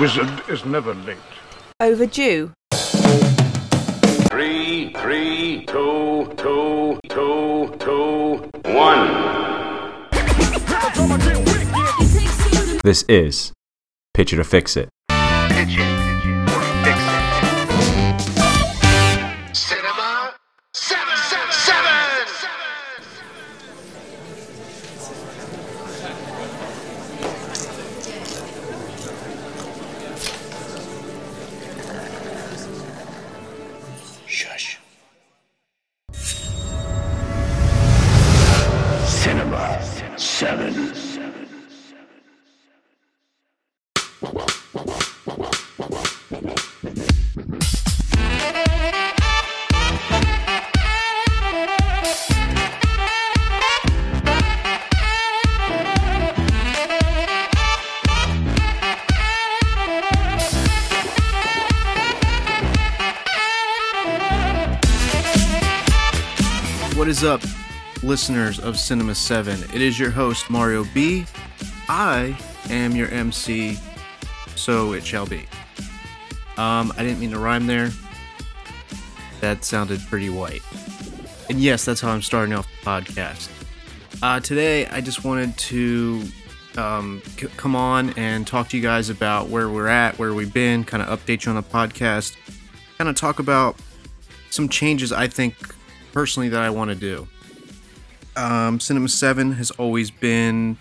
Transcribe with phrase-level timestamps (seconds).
[0.00, 1.16] Wizard is never late.
[1.78, 2.52] Overdue.
[4.28, 9.08] Three, three, two, two, two, two, one.
[12.82, 13.52] This is
[14.14, 14.88] Pitch to Fix It.
[15.08, 15.93] Pitch it
[68.24, 69.64] listeners of Cinema 7?
[69.74, 71.26] It is your host, Mario B.
[71.90, 72.34] I
[72.70, 73.78] am your MC,
[74.56, 75.46] so it shall be.
[76.56, 77.90] Um, I didn't mean to rhyme there.
[79.42, 80.62] That sounded pretty white.
[81.50, 83.50] And yes, that's how I'm starting off the podcast.
[84.22, 86.24] Uh, today, I just wanted to
[86.78, 90.54] um, c- come on and talk to you guys about where we're at, where we've
[90.54, 92.38] been, kind of update you on the podcast,
[92.96, 93.76] kind of talk about
[94.48, 95.74] some changes I think
[96.14, 97.28] personally that I want to do.
[98.36, 100.76] Um, Cinema 7 has always been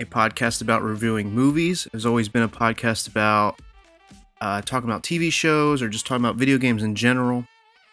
[0.00, 1.86] a podcast about reviewing movies.
[1.92, 3.60] Has always been a podcast about
[4.40, 7.44] uh, talking about TV shows or just talking about video games in general.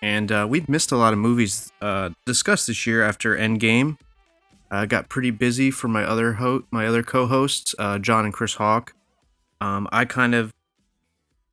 [0.02, 3.98] And uh, we've missed a lot of movies uh, discussed this year after Endgame.
[4.70, 8.56] I got pretty busy for my other ho- my other co-hosts, uh, John and Chris
[8.56, 8.94] Hawk.
[9.60, 10.54] Um, I kind of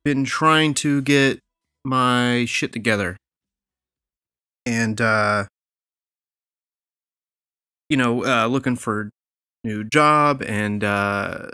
[0.03, 1.39] been trying to get
[1.83, 3.17] my shit together
[4.65, 5.45] and uh
[7.89, 9.09] you know uh looking for
[9.63, 11.47] new job and uh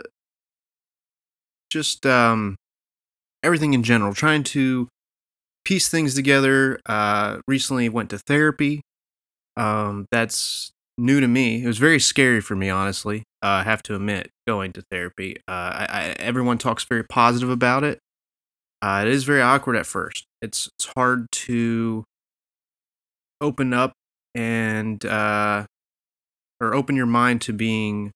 [1.70, 2.56] just um
[3.42, 4.88] everything in general trying to
[5.64, 8.82] piece things together uh recently went to therapy
[9.56, 13.82] um that's new to me it was very scary for me honestly uh, i have
[13.82, 17.98] to admit going to therapy uh I, I everyone talks very positive about it
[18.82, 22.04] uh, it is very awkward at first it's it's hard to
[23.40, 23.92] open up
[24.34, 25.04] and
[26.62, 28.12] or open your mind to being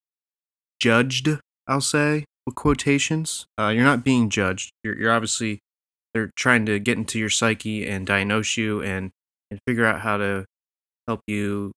[0.80, 1.28] judged
[1.66, 5.58] i'll say with quotations uh you're not being judged you're, you're obviously
[6.14, 9.10] they're trying to get into your psyche and diagnose you and
[9.50, 10.44] and figure out how to
[11.06, 11.72] help you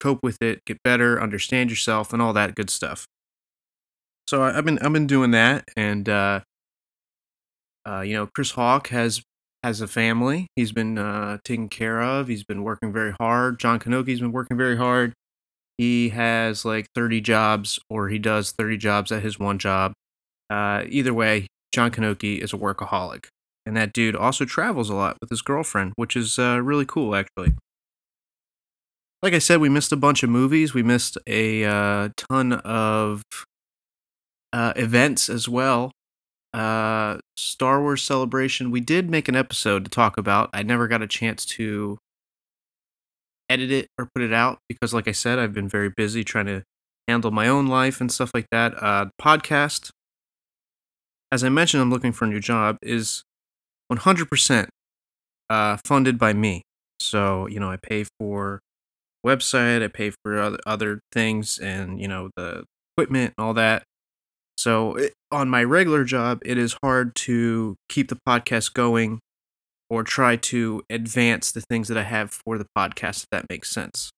[0.00, 3.06] cope with it get better understand yourself and all that good stuff
[4.28, 6.40] so I, i've been i've been doing that and uh
[7.86, 9.22] uh, you know, Chris Hawk has
[9.62, 10.46] has a family.
[10.56, 12.28] He's been uh, taken care of.
[12.28, 13.58] He's been working very hard.
[13.58, 15.14] John Kanoki's been working very hard.
[15.78, 19.92] He has like 30 jobs, or he does 30 jobs at his one job.
[20.50, 23.26] Uh, either way, John Kanoki is a workaholic,
[23.66, 27.14] and that dude also travels a lot with his girlfriend, which is uh, really cool,
[27.14, 27.54] actually.
[29.22, 30.74] Like I said, we missed a bunch of movies.
[30.74, 33.22] We missed a uh, ton of
[34.52, 35.90] uh, events as well
[36.54, 38.70] uh Star Wars Celebration.
[38.70, 40.50] We did make an episode to talk about.
[40.54, 41.98] I never got a chance to
[43.48, 46.46] edit it or put it out because like I said, I've been very busy trying
[46.46, 46.62] to
[47.08, 48.74] handle my own life and stuff like that.
[48.82, 49.90] Uh podcast
[51.32, 53.24] as I mentioned I'm looking for a new job is
[53.88, 54.68] 100%
[55.50, 56.62] uh funded by me.
[57.00, 58.60] So, you know, I pay for
[59.26, 62.64] website, I pay for other other things and, you know, the
[62.96, 63.84] equipment and all that.
[64.56, 69.20] So it, on my regular job, it is hard to keep the podcast going
[69.90, 73.70] or try to advance the things that I have for the podcast, if that makes
[73.70, 74.10] sense.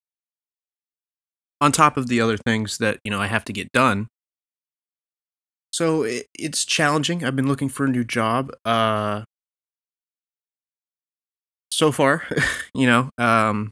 [1.60, 4.08] On top of the other things that, you know, I have to get done.
[5.72, 7.24] So it, it's challenging.
[7.24, 8.50] I've been looking for a new job.
[8.64, 9.22] Uh,
[11.70, 12.22] so far,
[12.74, 13.70] you know, um,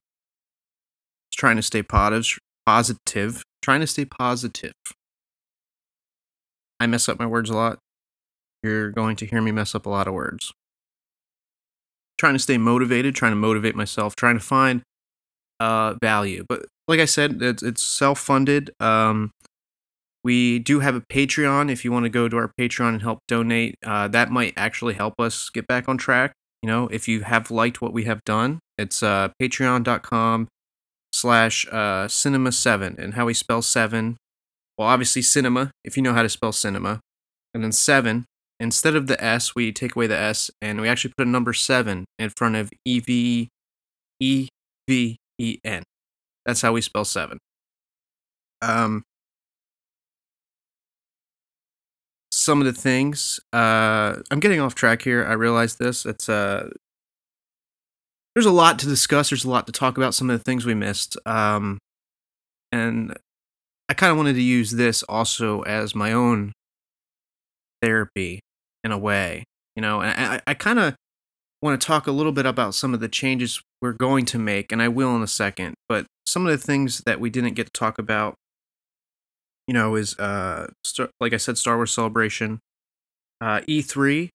[1.32, 4.72] trying to stay positive, positive, trying to stay positive.
[6.80, 7.78] I mess up my words a lot.
[8.62, 10.52] You're going to hear me mess up a lot of words.
[12.24, 14.80] Trying to stay motivated, trying to motivate myself, trying to find
[15.60, 16.46] uh, value.
[16.48, 18.70] But like I said, it's, it's self funded.
[18.80, 19.30] Um,
[20.24, 21.70] we do have a Patreon.
[21.70, 24.94] If you want to go to our Patreon and help donate, uh, that might actually
[24.94, 26.32] help us get back on track.
[26.62, 30.48] You know, if you have liked what we have done, it's uh, patreon.com
[31.12, 32.96] slash uh, cinema seven.
[32.98, 34.16] And how we spell seven
[34.78, 37.00] well, obviously cinema, if you know how to spell cinema.
[37.52, 38.24] and then seven.
[38.64, 41.52] Instead of the S, we take away the S and we actually put a number
[41.52, 43.50] seven in front of E V
[44.20, 44.48] E
[44.88, 45.82] V E N.
[46.46, 47.36] That's how we spell seven.
[48.62, 49.02] Um,
[52.32, 53.38] some of the things.
[53.52, 55.26] Uh, I'm getting off track here.
[55.26, 56.06] I realize this.
[56.06, 56.70] It's uh,
[58.34, 59.28] there's a lot to discuss.
[59.28, 60.14] There's a lot to talk about.
[60.14, 61.18] Some of the things we missed.
[61.26, 61.76] Um,
[62.72, 63.14] and
[63.90, 66.54] I kind of wanted to use this also as my own
[67.82, 68.40] therapy
[68.84, 69.44] in a way,
[69.74, 70.00] you know.
[70.00, 70.94] And I, I kind of
[71.62, 74.70] want to talk a little bit about some of the changes we're going to make,
[74.70, 75.74] and I will in a second.
[75.88, 78.34] But some of the things that we didn't get to talk about,
[79.66, 82.60] you know, is uh, Star- like I said, Star Wars Celebration,
[83.40, 84.28] uh, E3.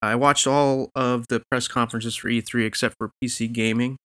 [0.00, 3.96] I watched all of the press conferences for E3 except for PC Gaming.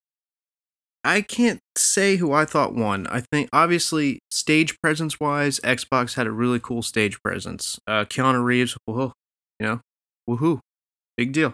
[1.04, 3.08] I can't say who I thought won.
[3.08, 7.80] I think obviously stage presence wise, Xbox had a really cool stage presence.
[7.88, 9.14] Uh, Keanu Reeves, whoa,
[9.60, 9.82] you know,
[10.30, 10.60] woohoo,
[11.18, 11.54] big deal,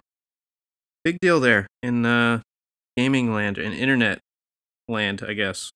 [1.04, 2.42] big deal there in uh,
[2.96, 4.20] gaming land and internet
[4.88, 5.72] land, I guess.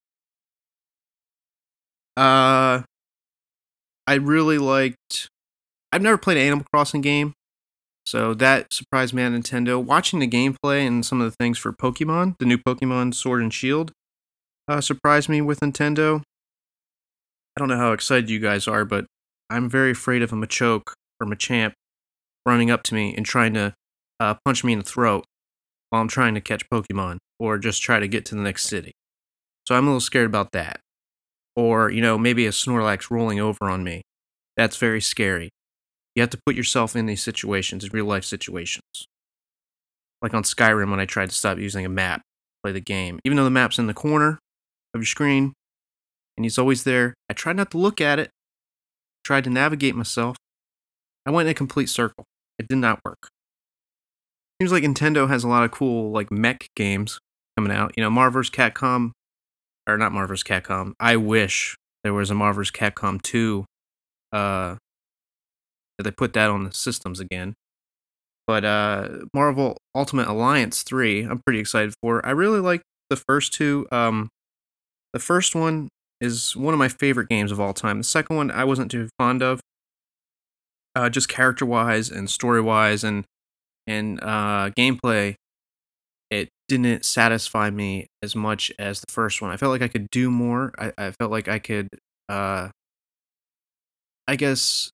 [2.18, 2.84] Uh,
[4.08, 5.30] I really liked.
[5.92, 7.34] I've never played an Animal Crossing game,
[8.06, 9.84] so that surprised me on Nintendo.
[9.84, 13.54] Watching the gameplay and some of the things for Pokemon, the new Pokemon Sword and
[13.54, 13.92] Shield,
[14.68, 16.22] uh, surprised me with Nintendo.
[17.56, 19.06] I don't know how excited you guys are, but
[19.50, 21.74] I'm very afraid of a Machoke or Machamp
[22.46, 23.74] running up to me and trying to
[24.20, 25.26] uh, punch me in the throat
[25.90, 28.94] while I'm trying to catch Pokemon or just try to get to the next city.
[29.68, 30.80] So I'm a little scared about that.
[31.56, 34.04] Or, you know, maybe a Snorlax rolling over on me.
[34.56, 35.50] That's very scary.
[36.16, 38.84] You have to put yourself in these situations, real life situations.
[40.22, 42.24] Like on Skyrim when I tried to stop using a map to
[42.64, 43.20] play the game.
[43.26, 44.40] Even though the map's in the corner
[44.94, 45.54] of your screen
[46.38, 48.30] and he's always there, I tried not to look at it.
[49.24, 50.38] Tried to navigate myself.
[51.26, 52.26] I went in a complete circle.
[52.60, 53.30] It did not work.
[54.62, 57.20] Seems like Nintendo has a lot of cool like mech games
[57.58, 57.94] coming out.
[57.98, 59.12] You know, Marvel's Capcom
[59.88, 60.94] or not Marvel's Capcom.
[61.00, 63.66] I wish there was a Marvel's Capcom 2
[64.34, 64.76] uh
[65.98, 67.54] that they put that on the systems again.
[68.48, 72.26] But uh Marvel Ultimate Alliance 3, I'm pretty excited for.
[72.26, 73.88] I really like the first two.
[73.92, 74.30] Um
[75.14, 75.90] the first one
[76.22, 77.98] is one of my favorite games of all time.
[77.98, 79.60] The second one I wasn't too fond of.
[80.96, 83.26] Uh just character-wise and story-wise and
[83.88, 85.36] and uh gameplay
[86.30, 89.52] it didn't satisfy me as much as the first one.
[89.52, 90.72] I felt like I could do more.
[90.80, 91.90] I, I felt like I could
[92.30, 92.70] uh
[94.28, 94.92] I guess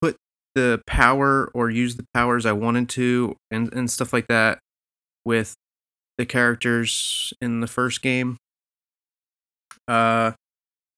[0.00, 0.16] put
[0.54, 4.58] the power or use the powers I wanted to and, and stuff like that
[5.24, 5.54] with
[6.18, 8.36] the characters in the first game.
[9.88, 10.32] Uh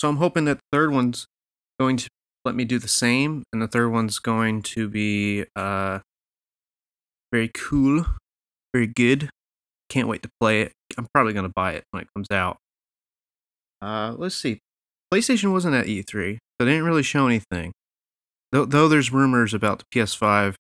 [0.01, 1.27] so I'm hoping that the third one's
[1.81, 2.09] going to
[2.45, 6.01] let me do the same and the third one's going to be uh
[7.33, 8.07] very cool,
[8.73, 9.29] very good.
[9.89, 10.73] Can't wait to play it.
[10.97, 12.57] I'm probably gonna buy it when it comes out.
[13.81, 14.59] Uh, let's see.
[15.13, 17.73] PlayStation wasn't at E3, so they didn't really show anything.
[18.53, 20.55] Though, though there's rumors about the PS5,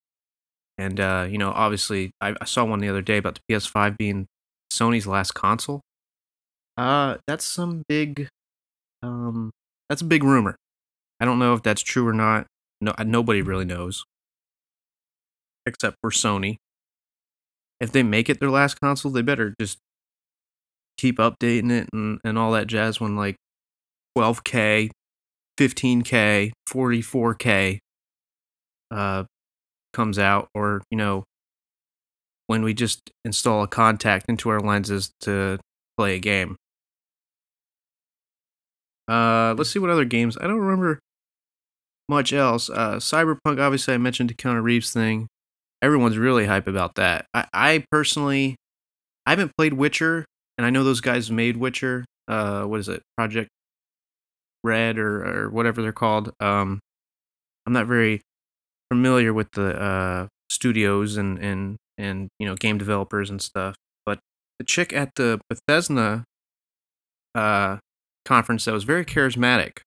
[0.76, 3.96] and uh, you know, obviously, I, I saw one the other day about the PS5
[3.96, 4.26] being
[4.72, 5.80] Sony's last console.
[6.76, 8.28] Uh, that's some big,
[9.02, 9.50] um,
[9.88, 10.56] that's a big rumor.
[11.20, 12.46] I don't know if that's true or not.
[12.80, 14.04] No, nobody really knows
[15.68, 16.56] except for Sony.
[17.80, 19.78] If they make it their last console, they better just
[20.96, 23.36] keep updating it and, and all that jazz when like
[24.16, 24.90] 12K,
[25.58, 27.78] 15K, 44K
[28.90, 29.24] uh,
[29.92, 31.22] comes out, or, you know,
[32.48, 35.58] when we just install a contact into our lenses to
[35.96, 36.56] play a game.
[39.06, 40.36] Uh, let's see what other games.
[40.40, 40.98] I don't remember
[42.08, 42.70] much else.
[42.70, 45.28] Uh, Cyberpunk, obviously, I mentioned the Keanu Reeves thing
[45.82, 47.26] everyone's really hype about that.
[47.34, 48.56] I, I personally,
[49.26, 50.24] I haven't played Witcher,
[50.56, 52.04] and I know those guys made Witcher.
[52.26, 53.48] Uh, what is it, Project
[54.64, 56.32] Red or or whatever they're called.
[56.40, 56.80] Um,
[57.66, 58.20] I'm not very
[58.90, 63.76] familiar with the uh studios and and and you know game developers and stuff.
[64.04, 64.18] But
[64.58, 66.24] the chick at the Bethesda
[67.34, 67.78] uh
[68.24, 69.78] conference that was very charismatic,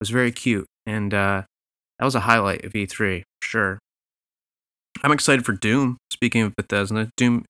[0.00, 1.42] was very cute, and uh,
[1.98, 3.78] that was a highlight of E3 for sure.
[5.02, 5.98] I'm excited for Doom.
[6.12, 7.44] Speaking of Bethesda, Doom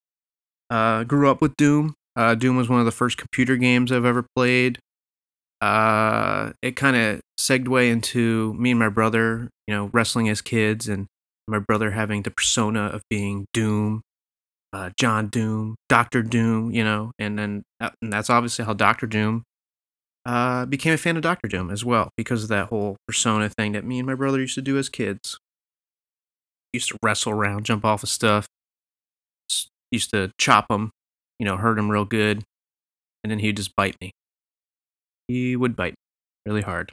[0.68, 1.94] uh, grew up with Doom.
[2.14, 4.78] Uh, Doom was one of the first computer games I've ever played.
[5.60, 10.88] Uh, it kind of segued into me and my brother, you know, wrestling as kids,
[10.88, 11.06] and
[11.48, 14.02] my brother having the persona of being Doom,
[14.72, 19.06] uh, John Doom, Doctor Doom, you know, and then uh, and that's obviously how Doctor
[19.06, 19.44] Doom
[20.26, 23.72] uh, became a fan of Doctor Doom as well because of that whole persona thing
[23.72, 25.38] that me and my brother used to do as kids.
[26.72, 28.46] used to wrestle around, jump off of stuff.
[29.90, 30.92] Used to chop him,
[31.38, 32.44] you know, hurt him real good,
[33.24, 34.12] and then he'd just bite me.
[35.26, 35.96] He would bite me
[36.46, 36.92] really hard.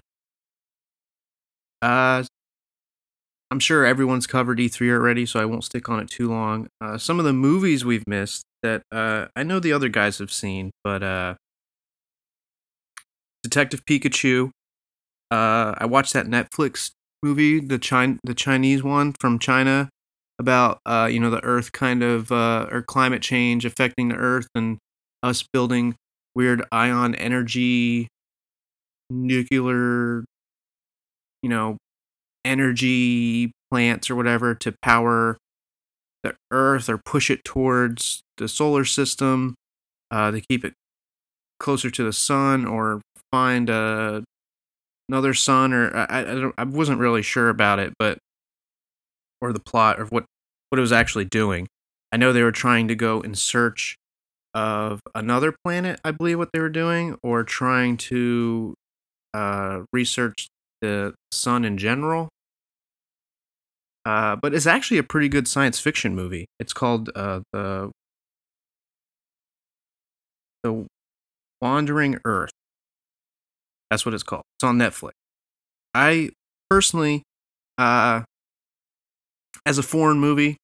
[1.82, 2.24] Uh,
[3.52, 6.68] I'm sure everyone's covered E3 already, so I won't stick on it too long.
[6.82, 10.32] Uh, some of the movies we've missed that uh, I know the other guys have
[10.32, 11.36] seen, but uh,
[13.44, 14.52] Detective Pikachu.
[15.32, 16.92] Uh, I watched that Netflix
[17.24, 19.90] movie, the Chin- the Chinese one from China,
[20.40, 24.48] about uh, you know the Earth kind of uh, or climate change affecting the Earth
[24.56, 24.78] and
[25.24, 25.96] us building
[26.36, 28.08] weird ion energy,
[29.10, 30.24] nuclear,
[31.42, 31.78] you know,
[32.46, 35.38] energy plants or whatever to power
[36.24, 39.56] the Earth or push it towards the solar system
[40.12, 40.74] uh, to keep it
[41.60, 44.24] closer to the sun or find a
[45.10, 48.18] another sun or I, I don't I wasn't really sure about it but
[49.42, 50.26] or the plot or what
[50.70, 51.68] what it was actually doing.
[52.12, 53.98] I know they were trying to go in search
[54.54, 58.74] of another planet, I believe what they were doing or trying to
[59.34, 60.48] uh, research
[60.82, 62.30] the sun in general.
[64.06, 66.48] Uh, but it's actually a pretty good science fiction movie.
[66.60, 67.92] It's called uh, the
[70.64, 70.88] the
[71.62, 72.52] Wandering Earth.
[73.90, 74.44] That's what it's called.
[74.58, 75.12] It's on Netflix.
[75.94, 76.32] I
[76.70, 77.24] personally,
[77.78, 78.24] uh,
[79.66, 80.58] as a foreign movie,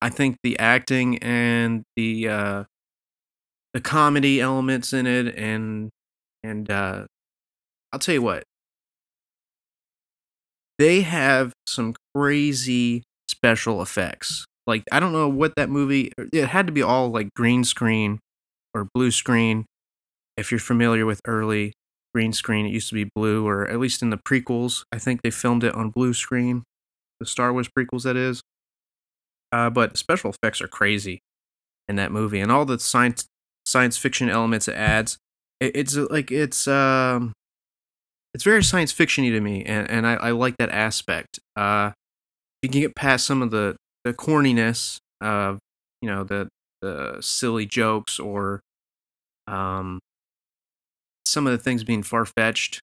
[0.00, 2.64] I think the acting and the uh,
[3.74, 5.90] the comedy elements in it, and
[6.42, 7.04] and uh,
[7.92, 8.44] I'll tell you what,
[10.78, 14.44] they have some crazy special effects.
[14.66, 16.12] Like I don't know what that movie.
[16.32, 18.20] It had to be all like green screen
[18.74, 19.66] or blue screen.
[20.36, 21.72] If you're familiar with early
[22.14, 25.22] green screen, it used to be blue, or at least in the prequels, I think
[25.22, 26.64] they filmed it on blue screen.
[27.20, 28.42] The Star Wars prequels, that is.
[29.52, 31.20] Uh, but special effects are crazy
[31.88, 33.26] in that movie, and all the science
[33.66, 35.18] science fiction elements it adds.
[35.58, 37.32] It, it's uh, like it's um,
[38.32, 41.40] it's very science fictiony to me, and and I, I like that aspect.
[41.56, 41.90] Uh,
[42.62, 45.58] you can get past some of the the corniness of
[46.00, 46.48] you know the
[46.80, 48.60] the silly jokes or
[49.46, 50.00] um
[51.30, 52.80] some of the things being far fetched.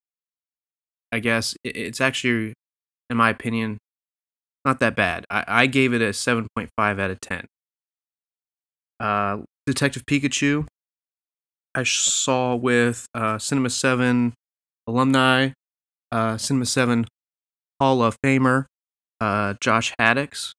[1.11, 2.53] I guess it's actually,
[3.09, 3.77] in my opinion,
[4.65, 5.25] not that bad.
[5.29, 7.45] I, I gave it a seven point five out of ten.
[8.99, 10.65] Uh, Detective Pikachu.
[11.75, 14.33] I saw with uh, Cinema Seven
[14.87, 15.51] alumni,
[16.11, 17.05] uh, Cinema Seven
[17.79, 18.65] Hall of Famer,
[19.21, 20.53] uh, Josh Haddix.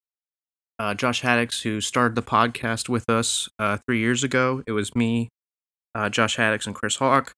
[0.78, 4.62] Uh, Josh Haddix, who started the podcast with us uh, three years ago.
[4.64, 5.28] It was me,
[6.11, 7.33] Josh Haddix, and Chris Hawk.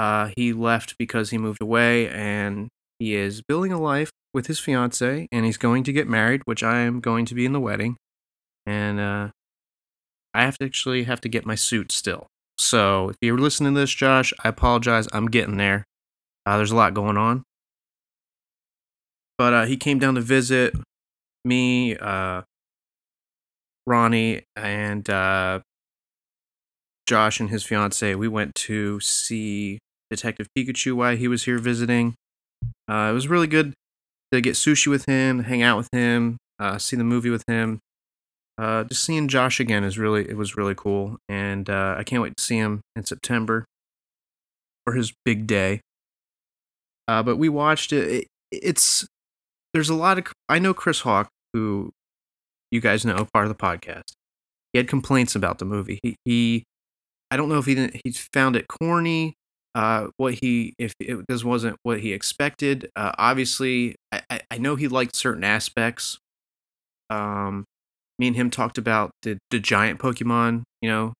[0.00, 4.58] Uh, he left because he moved away, and he is building a life with his
[4.58, 7.60] fiance, and he's going to get married, which I am going to be in the
[7.60, 7.98] wedding.
[8.64, 9.28] And uh,
[10.32, 12.28] I have to actually have to get my suit still.
[12.56, 15.06] So if you're listening to this, Josh, I apologize.
[15.12, 15.84] I'm getting there.
[16.46, 17.42] Uh, there's a lot going on.
[19.36, 20.74] But uh, he came down to visit
[21.44, 22.40] me, uh,
[23.86, 25.60] Ronnie, and uh,
[27.06, 28.14] Josh and his fiance.
[28.14, 29.78] We went to see
[30.10, 32.14] Detective Pikachu while he was here visiting.
[32.88, 33.72] Uh, it was really good
[34.32, 37.80] to get sushi with him, hang out with him, uh, see the movie with him.
[38.58, 42.22] Uh, just seeing Josh again is really it was really cool, and uh, I can't
[42.22, 43.64] wait to see him in September
[44.84, 45.80] for his big day.
[47.08, 48.08] Uh, but we watched it.
[48.08, 48.26] it.
[48.52, 49.06] It's
[49.72, 51.92] there's a lot of I know Chris Hawk, who
[52.70, 54.12] you guys know, part of the podcast.
[54.72, 55.98] He had complaints about the movie.
[56.02, 56.64] He, he
[57.30, 59.34] I don't know if he didn't, he found it corny.
[59.74, 62.90] Uh, what he if it, this wasn't what he expected.
[62.96, 66.18] Uh, obviously, I, I know he liked certain aspects.
[67.08, 67.64] Um,
[68.18, 71.12] me and him talked about the the giant Pokemon, you know,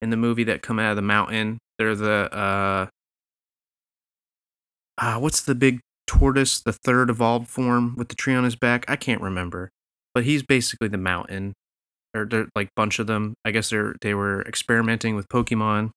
[0.00, 1.58] in the movie that come out of the mountain.
[1.78, 2.86] They're the uh,
[4.98, 8.84] uh what's the big tortoise, the third evolved form with the tree on his back?
[8.88, 9.70] I can't remember,
[10.14, 11.54] but he's basically the mountain.
[12.14, 13.34] Or they're like bunch of them.
[13.44, 15.90] I guess they're they were experimenting with Pokemon.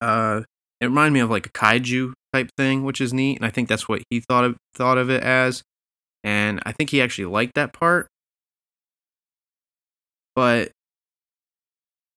[0.00, 0.42] Uh,
[0.80, 3.68] it reminded me of like a kaiju type thing, which is neat, and I think
[3.68, 5.62] that's what he thought of thought of it as.
[6.22, 8.06] And I think he actually liked that part.
[10.34, 10.70] But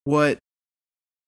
[0.04, 0.38] what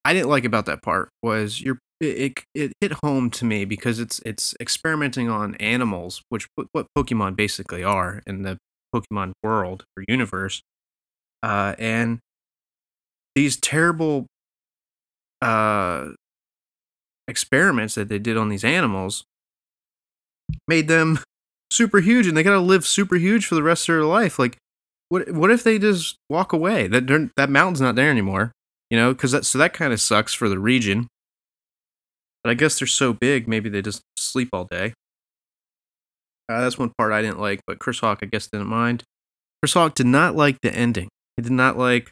[0.04, 3.66] I didn't like about that part was your it, it, it hit home to me
[3.66, 8.58] because it's it's experimenting on animals, which what Pokemon basically are in the
[8.94, 10.62] Pokemon world or universe,
[11.44, 12.20] uh, and
[13.36, 14.26] these terrible
[15.42, 16.10] uh,
[17.28, 19.24] experiments that they did on these animals
[20.68, 21.20] made them
[21.72, 24.38] super huge, and they gotta live super huge for the rest of their life.
[24.38, 24.58] Like
[25.10, 26.88] what what if they just walk away?
[26.88, 28.52] That that mountain's not there anymore.
[28.90, 31.08] You know, because that so that kind of sucks for the region.
[32.44, 34.94] But I guess they're so big, maybe they just sleep all day.
[36.48, 39.04] Uh, that's one part I didn't like, but Chris Hawk, I guess, didn't mind.
[39.62, 41.10] Chris Hawk did not like the ending.
[41.38, 42.12] He did not like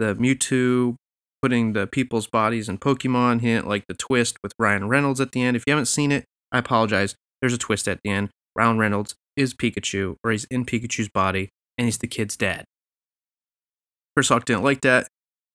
[0.00, 0.96] the Mewtwo
[1.42, 3.40] putting the people's bodies in Pokemon.
[3.40, 5.56] He didn't like the twist with Ryan Reynolds at the end.
[5.56, 7.14] If you haven't seen it, I apologize.
[7.40, 8.30] There's a twist at the end.
[8.54, 12.64] Ryan Reynolds is Pikachu, or he's in Pikachu's body, and he's the kid's dad.
[14.18, 15.08] Hawk didn't like that.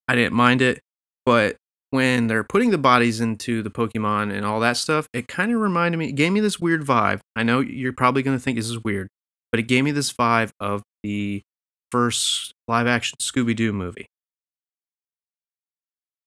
[0.06, 0.80] I didn't mind it,
[1.26, 1.56] but
[1.90, 5.60] when they're putting the bodies into the Pokemon and all that stuff, it kind of
[5.60, 7.20] reminded me, it gave me this weird vibe.
[7.36, 9.08] I know you're probably going to think this is weird,
[9.50, 11.42] but it gave me this vibe of the
[11.90, 14.06] first live action Scooby Doo movie.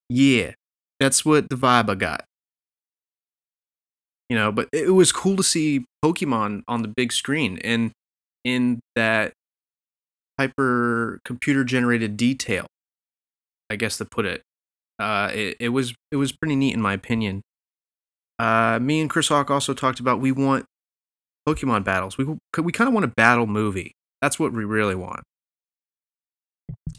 [0.08, 0.52] Yeah,
[1.00, 2.24] that's what the vibe I got.
[4.28, 7.92] You know, but it was cool to see Pokemon on the big screen and
[8.44, 9.32] in that
[10.38, 12.66] hyper computer generated detail.
[13.70, 14.42] I guess to put it.
[14.98, 17.42] Uh, it, it was it was pretty neat in my opinion.
[18.38, 20.66] Uh, me and Chris Hawk also talked about we want
[21.48, 22.18] Pokemon battles.
[22.18, 23.92] We we kind of want a battle movie.
[24.22, 25.22] That's what we really want.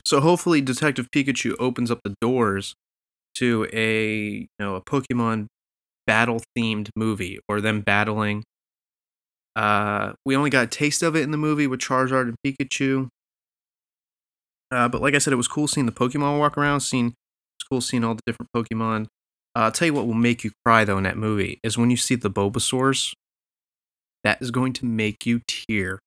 [0.06, 2.76] So hopefully, Detective Pikachu opens up the doors
[3.40, 5.48] to a you know a Pokemon
[6.06, 8.44] battle themed movie or them battling.
[9.56, 13.10] Uh, we only got a taste of it in the movie with Charizard and Pikachu.
[14.72, 17.68] Uh, but like I said, it was cool seeing the Pokemon walk around, seeing it's
[17.70, 19.06] cool seeing all the different Pokemon.
[19.56, 21.90] Uh, I'll tell you what will make you cry though in that movie is when
[21.90, 23.14] you see the Bulbasaurs.
[24.24, 26.00] That is going to make you tear.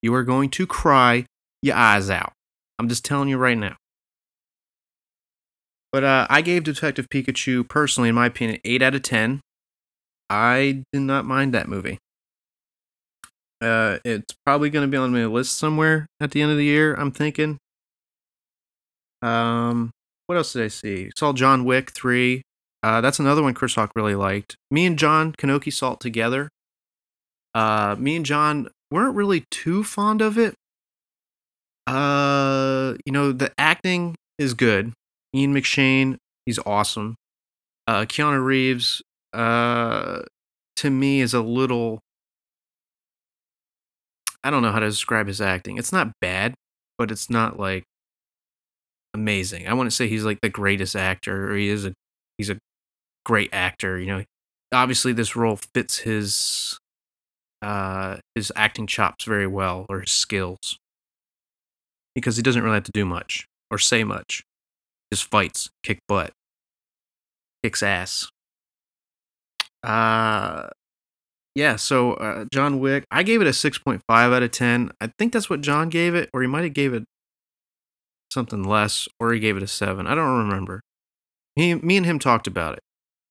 [0.00, 1.26] You are going to cry
[1.62, 2.32] your eyes out.
[2.78, 3.76] I'm just telling you right now.
[5.94, 9.40] But uh, I gave Detective Pikachu personally, in my opinion, eight out of ten.
[10.28, 12.00] I did not mind that movie.
[13.60, 16.64] Uh, it's probably going to be on my list somewhere at the end of the
[16.64, 16.94] year.
[16.94, 17.58] I'm thinking.
[19.22, 19.92] Um,
[20.26, 21.12] what else did I see?
[21.16, 22.42] Saw John Wick three.
[22.82, 24.56] Uh, that's another one Chris Hawk really liked.
[24.72, 26.48] Me and John Kanoki saw it together.
[27.54, 30.54] Uh, me and John weren't really too fond of it.
[31.86, 34.92] Uh, you know the acting is good.
[35.34, 36.16] Ian McShane,
[36.46, 37.16] he's awesome.
[37.86, 40.22] Uh, Keanu Reeves, uh,
[40.76, 42.00] to me is a little.
[44.42, 45.78] I don't know how to describe his acting.
[45.78, 46.54] It's not bad,
[46.98, 47.84] but it's not like
[49.14, 49.66] amazing.
[49.66, 51.94] I wouldn't say he's like the greatest actor, or he is a
[52.38, 52.58] he's a
[53.24, 53.98] great actor.
[53.98, 54.24] You know,
[54.72, 56.78] obviously this role fits his
[57.62, 60.78] uh his acting chops very well or his skills
[62.14, 64.44] because he doesn't really have to do much or say much.
[65.14, 66.32] Just fights, kick butt,
[67.62, 68.32] kicks ass.
[69.84, 70.70] Uh
[71.54, 74.90] yeah, so uh, John Wick, I gave it a 6.5 out of 10.
[75.00, 77.04] I think that's what John gave it, or he might have gave it
[78.32, 80.04] something less, or he gave it a 7.
[80.04, 80.80] I don't remember.
[81.54, 82.80] He, me and him talked about it.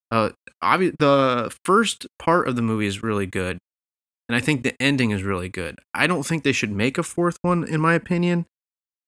[0.10, 0.30] Uh,
[0.64, 3.58] obvi- the first part of the movie is really good,
[4.30, 5.80] and I think the ending is really good.
[5.94, 8.46] I don't think they should make a fourth one, in my opinion.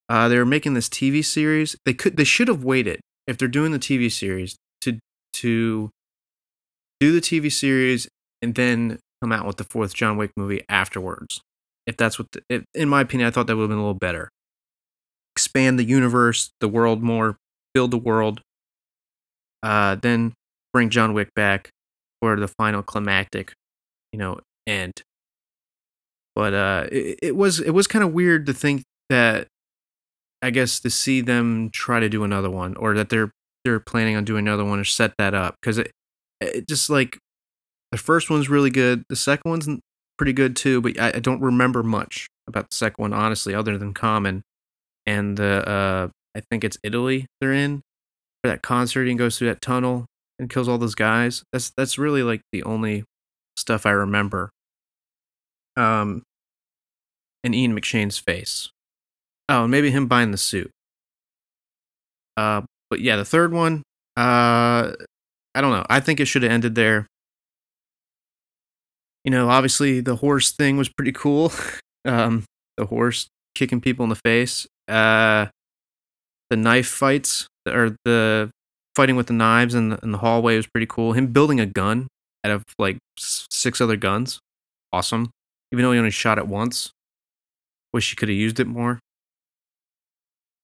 [0.07, 1.75] Uh, they were making this TV series.
[1.85, 4.99] They could, they should have waited if they're doing the TV series to
[5.33, 5.89] to
[6.99, 8.07] do the TV series
[8.41, 11.41] and then come out with the fourth John Wick movie afterwards.
[11.87, 13.81] If that's what, the, it, in my opinion, I thought that would have been a
[13.81, 14.29] little better.
[15.35, 17.37] Expand the universe, the world more,
[17.73, 18.41] build the world.
[19.61, 20.33] Uh, then
[20.73, 21.69] bring John Wick back
[22.21, 23.53] for the final climactic,
[24.11, 25.01] you know, end.
[26.35, 29.47] But uh, it, it was it was kind of weird to think that,
[30.45, 33.31] I guess, to see them try to do another one, or that they're
[33.63, 35.91] they're planning on doing another one, or set that up, because it
[36.39, 37.17] it just like
[37.91, 39.03] the first one's really good.
[39.09, 39.67] The second one's
[40.17, 43.77] pretty good too, but I, I don't remember much about the second one, honestly, other
[43.77, 44.43] than Common
[45.07, 47.81] and the uh, I think it's Italy they're in
[48.43, 49.05] for that concert.
[49.05, 50.05] He goes through that tunnel
[50.37, 51.43] and kills all those guys.
[51.51, 53.03] That's that's really like the only
[53.57, 54.51] stuff I remember.
[55.75, 56.21] Um,
[57.43, 58.69] and Ian McShane's face.
[59.49, 60.71] Oh, and maybe him buying the suit.
[62.37, 63.83] Uh, but yeah, the third one.
[64.17, 64.93] Uh,
[65.53, 65.85] I don't know.
[65.89, 67.07] I think it should have ended there
[69.25, 71.51] you know, obviously the horse thing was pretty cool.
[72.07, 72.43] Um,
[72.77, 74.67] the horse kicking people in the face.
[74.87, 75.47] Uh,
[76.51, 78.51] the knife fights or the
[78.95, 81.13] fighting with the knives in the, in the hallway was pretty cool.
[81.13, 82.07] Him building a gun
[82.43, 84.37] out of like six other guns,
[84.93, 85.31] awesome.
[85.71, 86.91] Even though he only shot it once,
[87.91, 88.99] wish he could have used it more.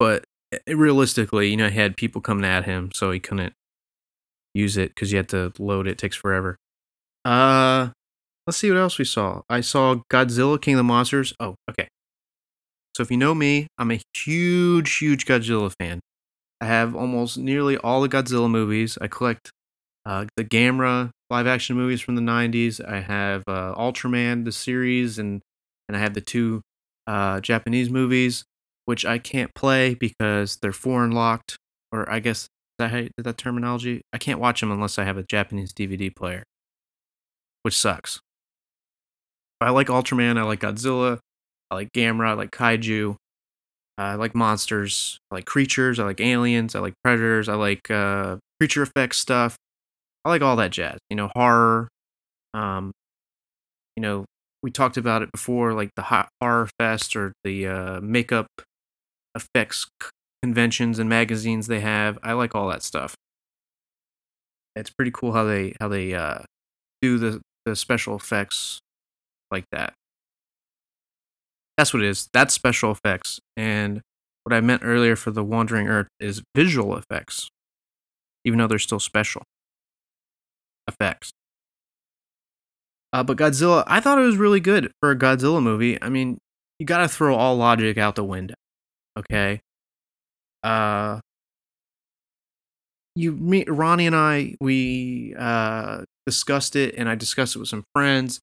[0.02, 0.24] But
[0.68, 3.54] realistically, you know, he had people coming at him, so he couldn't
[4.56, 5.92] use it because you had to load it.
[5.92, 6.58] it takes forever.
[7.24, 7.90] Uh,
[8.48, 9.44] let's see what else we saw.
[9.48, 11.36] I saw Godzilla King of the Monsters.
[11.40, 11.88] Oh, okay.
[12.98, 16.00] So if you know me, I'm a huge, huge Godzilla fan.
[16.60, 18.98] I have almost nearly all the Godzilla movies.
[19.00, 19.52] I collect
[20.04, 22.84] uh, the Gamera live action movies from the 90s.
[22.84, 25.44] I have uh, Ultraman, the series, and,
[25.88, 26.64] and I have the two
[27.06, 28.46] uh, Japanese movies,
[28.92, 31.56] which I can't play because they're foreign locked.
[31.94, 34.02] Or I guess, that, how, that terminology?
[34.12, 36.44] I can't watch them unless I have a Japanese DVD player,
[37.64, 38.20] which sucks.
[39.62, 40.38] I like Ultraman.
[40.38, 41.20] I like Godzilla.
[41.70, 42.32] I like Gamera.
[42.32, 43.16] I like Kaiju.
[43.98, 45.20] I like monsters.
[45.32, 45.98] I like creatures.
[45.98, 46.76] I like aliens.
[46.76, 47.48] I like predators.
[47.48, 49.56] I like uh, creature effects stuff.
[50.26, 51.00] I like all that jazz.
[51.10, 51.88] You know, horror.
[52.54, 52.92] Um,
[53.96, 54.26] you know,
[54.62, 58.48] we talked about it before, like the hot horror fest or the uh, makeup
[59.36, 59.88] effects
[60.42, 62.18] conventions and magazines they have.
[62.24, 63.16] I like all that stuff.
[64.76, 66.40] It's pretty cool how they how they uh,
[67.02, 68.80] do the the special effects
[69.52, 69.94] like that.
[71.78, 72.30] That's what it is.
[72.34, 73.40] That's special effects.
[73.58, 74.02] And
[74.44, 77.50] what I meant earlier for the Wandering Earth is visual effects,
[78.46, 79.44] even though they're still special
[80.88, 81.32] effects.
[83.14, 86.02] Uh, but Godzilla, I thought it was really good for a Godzilla movie.
[86.02, 86.38] I mean,
[86.80, 88.56] you got to throw all logic out the window.
[89.18, 89.62] Okay.
[90.64, 91.20] Uh,
[93.16, 97.84] you, me, Ronnie and I, we uh, discussed it, and I discussed it with some
[97.94, 98.40] friends.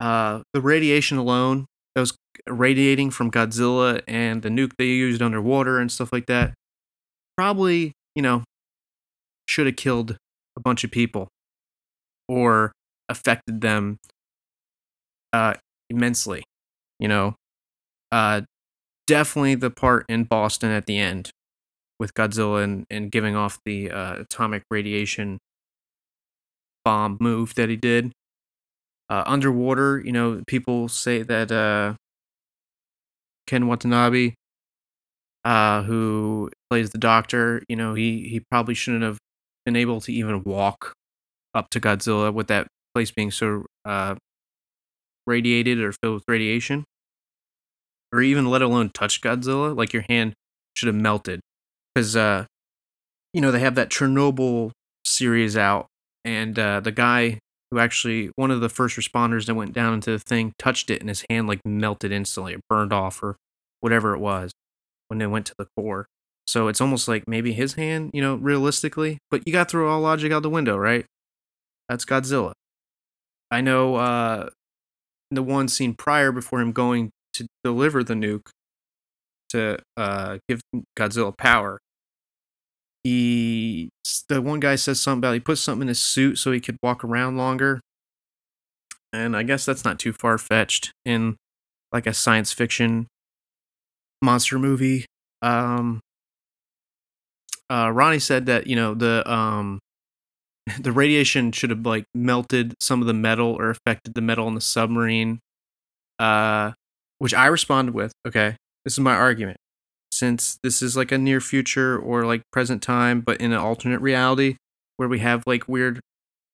[0.00, 2.16] Uh, the radiation alone that was
[2.48, 6.54] radiating from Godzilla and the nuke they used underwater and stuff like that
[7.36, 8.44] probably, you know,
[9.46, 10.16] should have killed
[10.56, 11.28] a bunch of people
[12.28, 12.72] or
[13.08, 13.98] affected them
[15.32, 15.54] uh,
[15.88, 16.44] immensely.
[16.98, 17.36] You know,
[18.12, 18.42] uh,
[19.10, 21.32] definitely the part in Boston at the end
[21.98, 25.38] with Godzilla and, and giving off the uh, atomic radiation
[26.84, 28.12] bomb move that he did.
[29.08, 31.94] Uh, underwater, you know, people say that uh,
[33.48, 34.34] Ken Watanabe,
[35.44, 39.18] uh, who plays the doctor, you know, he, he probably shouldn't have
[39.64, 40.92] been able to even walk
[41.52, 44.14] up to Godzilla with that place being so uh,
[45.26, 46.84] radiated or filled with radiation,
[48.12, 49.76] or even let alone touch Godzilla.
[49.76, 50.34] Like your hand
[50.74, 51.40] should have melted
[51.94, 52.46] because uh,
[53.32, 54.72] you know they have that Chernobyl
[55.04, 55.86] series out,
[56.24, 57.38] and uh, the guy
[57.70, 61.00] who actually one of the first responders that went down into the thing touched it,
[61.00, 63.36] and his hand like melted instantly, it burned off or
[63.80, 64.52] whatever it was
[65.08, 66.06] when they went to the core.
[66.46, 69.88] So it's almost like maybe his hand, you know, realistically, but you got to throw
[69.88, 71.06] all logic out the window, right?
[71.88, 72.52] That's Godzilla.
[73.50, 74.50] I know uh,
[75.30, 78.50] the one scene prior before him going to deliver the nuke
[79.50, 80.60] to uh, give
[80.98, 81.80] Godzilla power.
[83.02, 83.90] He,
[84.28, 86.76] the one guy says something about he put something in his suit so he could
[86.82, 87.80] walk around longer.
[89.12, 91.36] And I guess that's not too far fetched in
[91.92, 93.08] like a science fiction
[94.22, 95.06] monster movie.
[95.42, 96.00] Um,
[97.70, 99.80] uh, Ronnie said that you know the um,
[100.80, 104.54] the radiation should have like melted some of the metal or affected the metal in
[104.54, 105.40] the submarine.
[106.18, 106.72] Uh,
[107.20, 109.58] which I responded with, okay, this is my argument.
[110.10, 114.00] Since this is like a near future or like present time, but in an alternate
[114.00, 114.56] reality
[114.96, 116.00] where we have like weird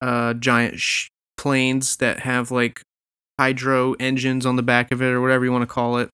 [0.01, 2.81] uh giant sh- planes that have like
[3.39, 6.09] hydro engines on the back of it or whatever you want to call it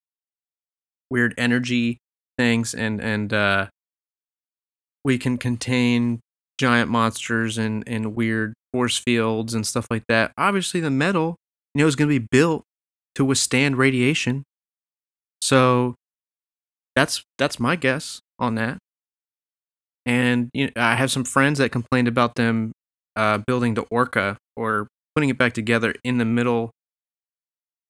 [1.10, 1.98] weird energy
[2.38, 3.66] things and and uh
[5.04, 6.18] we can contain
[6.58, 11.36] giant monsters and and weird force fields and stuff like that obviously the metal
[11.74, 12.64] you know is going to be built
[13.14, 14.44] to withstand radiation.
[15.40, 15.94] So
[16.94, 18.78] that's that's my guess on that.
[20.06, 22.72] And you know, i have some friends that complained about them
[23.16, 26.70] uh, building the orca or putting it back together in the middle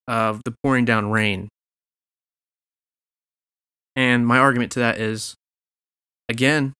[0.06, 1.48] of the pouring down rain.
[3.96, 5.34] And my argument to that is
[6.28, 6.72] again,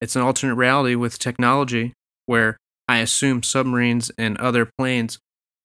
[0.00, 1.92] it's an alternate reality with technology
[2.26, 2.56] where
[2.88, 5.18] I assume submarines and other planes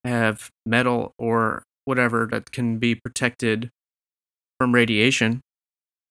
[0.03, 3.69] have metal or whatever that can be protected
[4.60, 5.41] from radiation.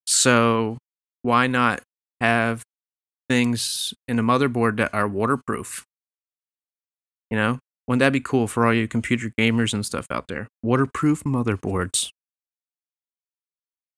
[0.07, 0.79] So
[1.23, 1.83] why not
[2.21, 2.63] have
[3.29, 5.85] things in a motherboard that are waterproof?
[7.31, 10.49] You know, wouldn't that be cool for all you computer gamers and stuff out there?
[10.63, 12.11] Waterproof motherboards.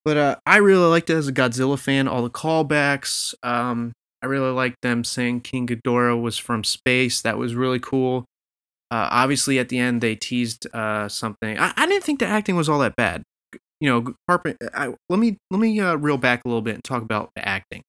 [0.04, 2.06] But uh, I really liked it as a Godzilla fan.
[2.06, 3.34] All the callbacks.
[3.42, 7.20] Um, I really liked them saying King Ghidorah was from space.
[7.22, 8.24] That was really cool.
[8.94, 11.58] Uh, obviously, at the end, they teased uh, something.
[11.58, 13.24] I, I didn't think the acting was all that bad.
[13.80, 14.70] You know, Carpenter.
[14.72, 17.46] I, let me let me uh, reel back a little bit and talk about the
[17.46, 17.82] acting.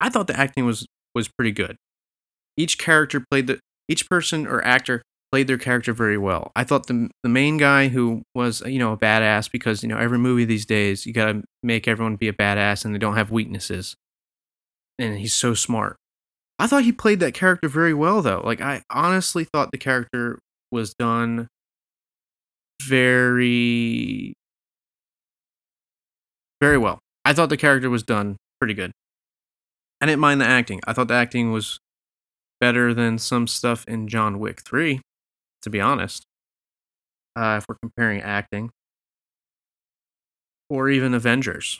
[0.00, 1.74] I thought the acting was was pretty good.
[2.56, 6.52] Each character played the each person or actor played their character very well.
[6.54, 9.98] I thought the the main guy who was you know a badass because you know
[9.98, 13.16] every movie these days you got to make everyone be a badass and they don't
[13.16, 13.96] have weaknesses.
[15.00, 15.96] And he's so smart.
[16.58, 18.40] I thought he played that character very well though.
[18.44, 20.38] Like I honestly thought the character
[20.70, 21.48] was done
[22.82, 24.34] very
[26.60, 26.98] very well.
[27.24, 28.92] I thought the character was done pretty good.
[30.00, 30.80] I didn't mind the acting.
[30.86, 31.78] I thought the acting was
[32.60, 35.00] better than some stuff in John Wick 3,
[35.62, 36.24] to be honest.
[37.34, 38.70] Uh, if we're comparing acting,
[40.70, 41.78] or even Avengers.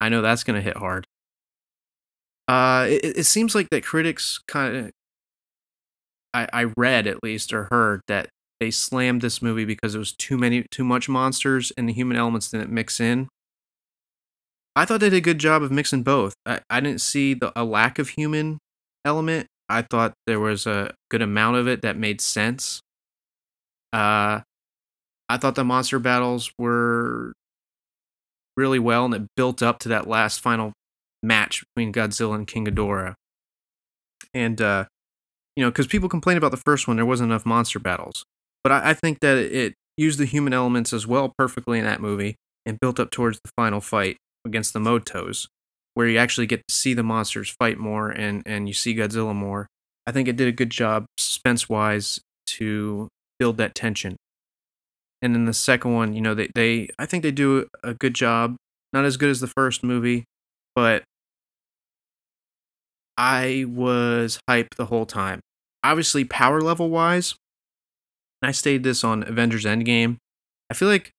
[0.00, 1.06] I know that's going to hit hard.
[2.48, 4.90] Uh, it, it seems like that critics kind of,
[6.34, 8.28] I, I read at least or heard that
[8.60, 12.16] they slammed this movie because it was too many, too much monsters and the human
[12.16, 13.28] elements didn't mix in.
[14.74, 16.34] I thought they did a good job of mixing both.
[16.46, 18.58] I, I didn't see the, a lack of human
[19.04, 19.46] element.
[19.68, 22.80] I thought there was a good amount of it that made sense.
[23.92, 24.40] Uh,
[25.28, 27.32] I thought the monster battles were
[28.56, 30.72] really well, and it built up to that last final
[31.22, 33.14] match between Godzilla and King Ghidorah.
[34.34, 34.84] And uh,
[35.56, 38.24] you know, because people complain about the first one, there wasn't enough monster battles,
[38.62, 42.00] but I, I think that it used the human elements as well perfectly in that
[42.00, 45.48] movie and built up towards the final fight against the MUTOs
[45.98, 49.34] where you actually get to see the monsters fight more and and you see Godzilla
[49.34, 49.66] more.
[50.06, 53.08] I think it did a good job suspense wise to
[53.40, 54.16] build that tension.
[55.20, 58.14] And then the second one, you know, they, they I think they do a good
[58.14, 58.54] job.
[58.92, 60.22] Not as good as the first movie,
[60.76, 61.02] but
[63.18, 65.40] I was hyped the whole time.
[65.82, 67.34] Obviously, power level wise,
[68.42, 70.16] I stated this on Avengers Endgame.
[70.70, 71.10] I feel like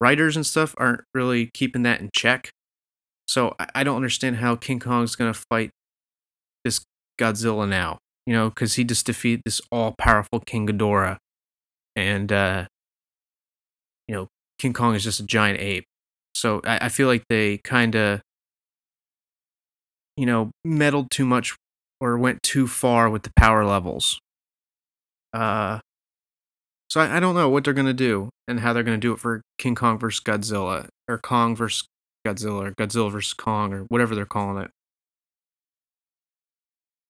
[0.00, 2.50] writers and stuff aren't really keeping that in check.
[3.28, 5.70] So I, don't understand how King Kong's gonna fight
[6.64, 6.80] this
[7.20, 7.98] Godzilla now.
[8.26, 11.16] You know, because he just defeated this all powerful King Ghidorah,
[11.96, 12.66] and uh,
[14.06, 15.84] you know King Kong is just a giant ape.
[16.34, 18.20] So I, I feel like they kind of,
[20.16, 21.56] you know, meddled too much
[22.00, 24.18] or went too far with the power levels.
[25.32, 25.78] Uh,
[26.88, 29.18] so I, I don't know what they're gonna do and how they're gonna do it
[29.18, 31.86] for King Kong versus Godzilla or Kong versus
[32.26, 34.70] Godzilla or Godzilla versus Kong or whatever they're calling it.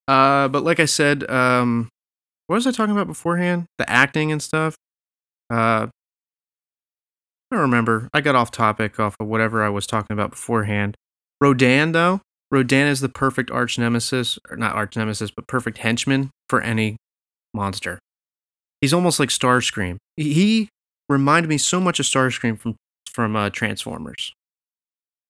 [0.09, 1.89] Uh, but like I said, um,
[2.47, 3.67] what was I talking about beforehand?
[3.79, 4.77] The acting and stuff.
[5.51, 5.87] Uh,
[7.51, 8.09] I don't remember.
[8.13, 10.97] I got off topic off of whatever I was talking about beforehand.
[11.41, 12.21] Rodan, though,
[12.53, 16.99] Rodan is the perfect arch nemesis, or not arch nemesis, but perfect henchman for any
[17.55, 17.99] monster.
[18.83, 19.97] He's almost like Starscream.
[20.17, 20.69] He
[21.09, 22.77] reminded me so much of Starscream from
[23.11, 24.33] from uh, Transformers.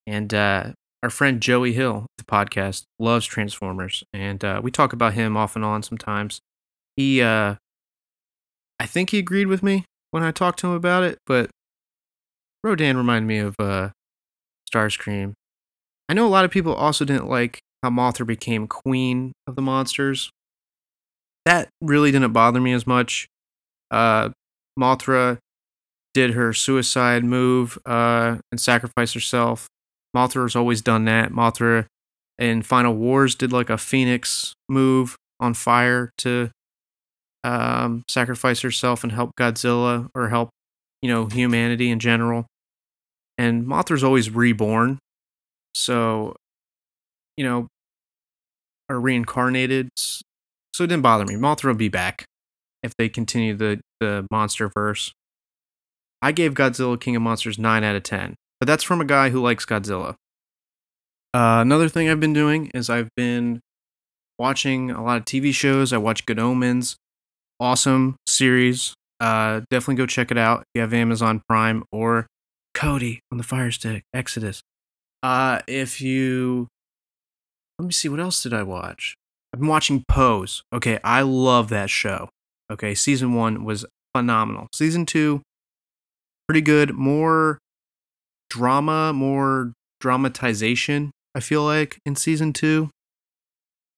[0.07, 5.15] And uh, our friend Joey Hill, the podcast, loves Transformers, and uh, we talk about
[5.15, 6.41] him off and on sometimes.
[6.97, 7.57] He, uh,
[8.79, 11.51] I think he agreed with me when I talked to him about it, but
[12.63, 13.91] Rodan reminded me of uh,
[14.73, 15.33] Starscream.
[16.13, 19.63] I know a lot of people also didn't like how Mothra became queen of the
[19.63, 20.31] monsters.
[21.47, 23.27] That really didn't bother me as much.
[23.91, 24.29] Uh,
[24.79, 25.39] Mothra
[26.13, 29.69] did her suicide move uh, and sacrificed herself
[30.15, 31.33] Mothra's always done that.
[31.33, 31.87] Mothra
[32.39, 36.51] in Final Wars did like a phoenix move on fire to
[37.45, 40.51] um, sacrifice herself and help Godzilla or help,
[41.01, 42.45] you know, humanity in general.
[43.39, 44.99] And Mothra's always reborn.
[45.75, 46.37] So,
[47.37, 47.69] you know,
[48.89, 49.89] are reincarnated.
[49.97, 51.35] So it didn't bother me.
[51.35, 52.25] Mothra will be back
[52.83, 55.13] if they continue the, the monster verse.
[56.21, 58.37] I gave Godzilla King of Monsters 9 out of 10.
[58.61, 60.15] But that's from a guy who likes Godzilla.
[61.35, 63.61] Uh, another thing I've been doing is I've been
[64.39, 65.93] watching a lot of TV shows.
[65.93, 66.97] I watch Good Omens,
[67.59, 68.95] awesome series.
[69.19, 72.27] Uh, definitely go check it out if you have Amazon Prime or
[72.75, 74.63] Kodi on the Fire Stick, Exodus.
[75.23, 76.69] Uh, if you,
[77.79, 79.15] let me see, what else did I watch?
[79.53, 80.63] I've been watching Pose.
[80.73, 82.29] Okay, I love that show.
[82.71, 84.69] Okay, season one was phenomenal.
[84.75, 85.43] Season two,
[86.49, 86.95] pretty good.
[86.95, 87.59] More
[88.49, 92.91] drama, more dramatization, I feel like, in season two.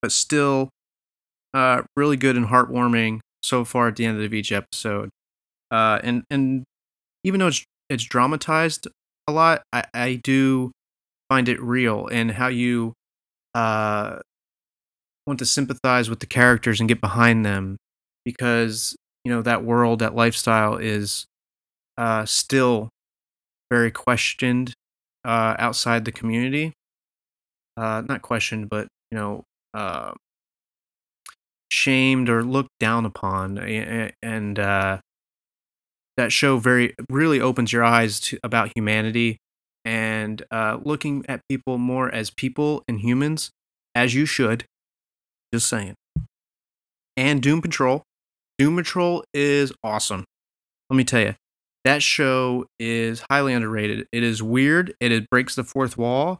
[0.03, 0.69] But still
[1.55, 5.11] uh, really good and heartwarming so far at the end of each episode.
[5.71, 6.65] Uh, and and
[7.23, 8.89] even though it's it's dramatized
[9.27, 10.73] a lot, I, I do
[11.35, 12.93] find it real and how you
[13.57, 14.21] uh,
[15.27, 17.77] want to sympathize with the characters and get behind them
[18.25, 18.95] because
[19.25, 21.27] you know that world, that lifestyle is
[21.99, 22.89] uh, still
[23.69, 24.75] very questioned
[25.25, 26.73] uh, outside the community.
[27.77, 29.43] Uh, not questioned, but you know,
[29.73, 30.13] uh,
[31.69, 33.59] shamed or looked down upon,
[34.23, 34.99] and uh,
[36.17, 39.39] that show very really opens your eyes to about humanity
[39.85, 43.51] and uh, looking at people more as people and humans,
[43.95, 44.65] as you should.
[45.53, 45.95] Just saying.
[47.17, 48.03] And Doom Patrol.
[48.59, 50.25] Doom Patrol is awesome.
[50.91, 51.35] Let me tell you,
[51.85, 54.07] that show is highly underrated.
[54.13, 54.95] It is weird.
[55.01, 56.39] it breaks the fourth wall,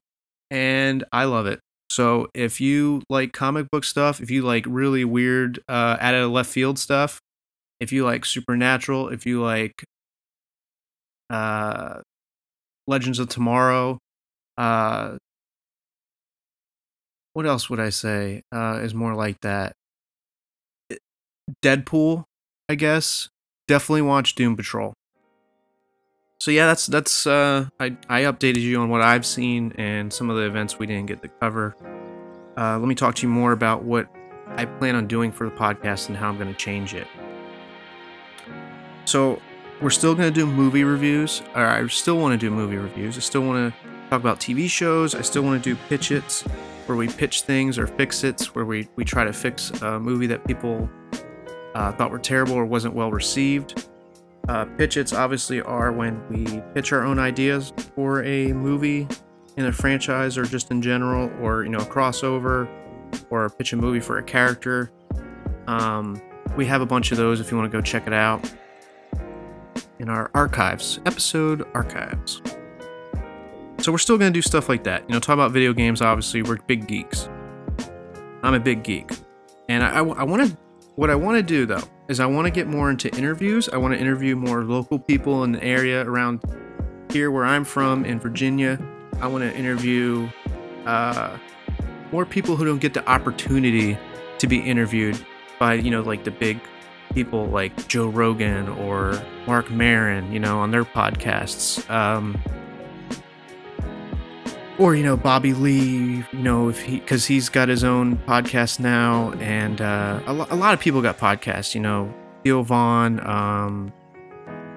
[0.51, 1.61] and I love it.
[1.91, 6.31] So if you like comic book stuff, if you like really weird, uh, out of
[6.31, 7.21] left field stuff,
[7.79, 9.85] if you like supernatural, if you like
[11.31, 12.01] uh,
[12.87, 13.99] Legends of Tomorrow,
[14.57, 15.17] uh,
[17.33, 19.75] what else would I say uh, is more like that?
[21.63, 22.25] Deadpool,
[22.69, 23.29] I guess.
[23.67, 24.95] Definitely watch Doom Patrol.
[26.41, 30.29] So yeah, that's that's uh, I I updated you on what I've seen and some
[30.31, 31.75] of the events we didn't get to cover.
[32.57, 34.09] Uh, let me talk to you more about what
[34.49, 37.07] I plan on doing for the podcast and how I'm going to change it.
[39.07, 39.41] So
[39.85, 41.43] we're still going to do movie reviews.
[41.55, 43.19] Or I still want to do movie reviews.
[43.19, 45.15] I still want to talk about TV shows.
[45.15, 46.41] I still want to do pitch its,
[46.87, 50.27] where we pitch things, or fix its, where we we try to fix a movie
[50.29, 50.89] that people
[51.75, 53.87] uh, thought were terrible or wasn't well received.
[54.49, 59.07] Uh, pitch its obviously are when we pitch our own ideas for a movie
[59.59, 62.67] in a franchise or just in general, or you know, a crossover,
[63.29, 64.91] or pitch a movie for a character.
[65.67, 66.23] Um,
[66.57, 68.51] we have a bunch of those if you want to go check it out
[69.99, 72.43] in our archives, episode archives.
[73.79, 75.09] So we're still going to do stuff like that.
[75.09, 77.29] You know, talk about video games, obviously, we're big geeks.
[78.43, 79.11] I'm a big geek.
[79.69, 80.57] And I, I, want to,
[80.97, 83.69] what I want to do though, is I want to get more into interviews.
[83.69, 86.43] I want to interview more local people in the area around
[87.11, 88.79] here where I'm from in Virginia.
[89.21, 90.29] I want to interview
[90.85, 91.37] uh,
[92.13, 93.99] more people who don't get the opportunity
[94.39, 95.19] to be interviewed
[95.59, 96.61] by, you know, like the big
[97.15, 101.89] people like Joe Rogan or Marc Maron, you know, on their podcasts.
[101.89, 102.39] Um,
[104.79, 108.81] or you know Bobby Lee, you know if he because he's got his own podcast
[108.81, 111.75] now, and uh, a, lo- a lot of people got podcasts.
[111.75, 113.93] You know, Theo Von, um,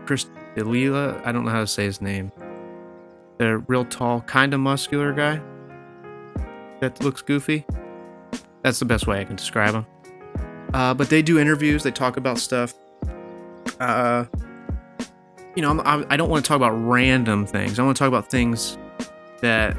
[0.05, 1.19] Chris D'Elia.
[1.25, 2.31] I don't know how to say his name.
[3.39, 5.41] The real tall, kind of muscular guy
[6.79, 7.65] that looks goofy.
[8.63, 9.85] That's the best way I can describe him.
[10.73, 11.83] Uh, but they do interviews.
[11.83, 12.73] They talk about stuff.
[13.79, 14.25] Uh,
[15.55, 17.79] you know, I'm, I I don't want to talk about random things.
[17.79, 18.77] I want to talk about things
[19.41, 19.77] that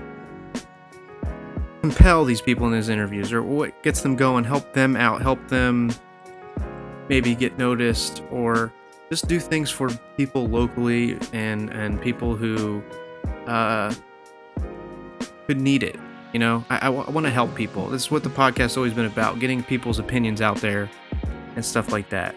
[1.81, 5.47] compel these people in these interviews or what gets them going, help them out, help
[5.49, 5.91] them
[7.09, 8.73] maybe get noticed or
[9.11, 12.83] just do things for people locally and and people who
[13.47, 13.95] uh,
[15.47, 15.97] could need it.
[16.33, 17.89] You know, I, I, w- I want to help people.
[17.89, 20.91] This is what the podcast's always been about: getting people's opinions out there
[21.57, 22.35] and stuff like that.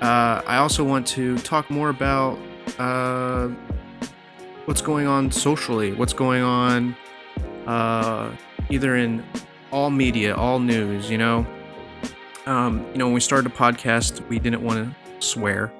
[0.00, 2.38] Uh, I also want to talk more about
[2.78, 3.48] uh,
[4.66, 6.94] what's going on socially, what's going on
[7.66, 8.30] uh,
[8.70, 9.24] either in
[9.72, 11.10] all media, all news.
[11.10, 11.46] You know,
[12.46, 15.72] um, you know, when we started a podcast, we didn't want to swear.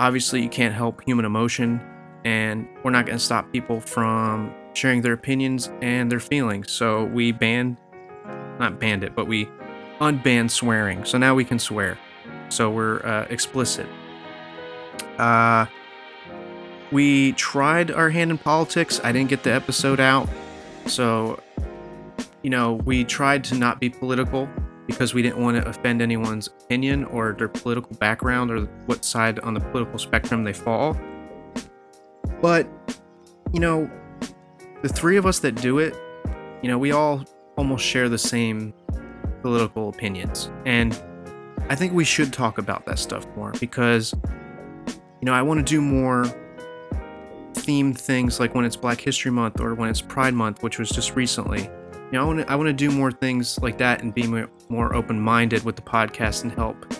[0.00, 1.80] Obviously, you can't help human emotion,
[2.24, 6.70] and we're not going to stop people from sharing their opinions and their feelings.
[6.70, 7.76] So we banned,
[8.58, 9.48] not banned it, but we
[10.00, 11.04] unbanned swearing.
[11.04, 11.98] So now we can swear.
[12.48, 13.86] So we're uh, explicit.
[15.18, 15.66] Uh,
[16.92, 19.00] we tried our hand in politics.
[19.02, 20.28] I didn't get the episode out.
[20.86, 21.40] So,
[22.42, 24.48] you know, we tried to not be political
[24.86, 29.38] because we didn't want to offend anyone's opinion or their political background or what side
[29.40, 30.96] on the political spectrum they fall.
[32.42, 32.68] But,
[33.52, 33.90] you know,
[34.84, 35.96] the three of us that do it,
[36.62, 37.24] you know, we all
[37.56, 38.74] almost share the same
[39.40, 40.50] political opinions.
[40.66, 40.92] And
[41.70, 45.64] I think we should talk about that stuff more because, you know, I want to
[45.64, 46.24] do more
[47.54, 50.90] themed things like when it's Black History Month or when it's Pride Month, which was
[50.90, 51.62] just recently.
[51.62, 54.26] You know, I want to I want to do more things like that and be
[54.26, 56.92] more, more open-minded with the podcast and help